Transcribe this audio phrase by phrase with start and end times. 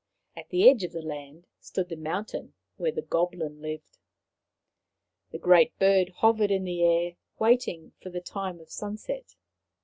[0.35, 3.99] At the edge of the land stood the mountain where the goblin lived.
[5.29, 9.35] The Great Bird hovered in the air, waiting for the time of sunset.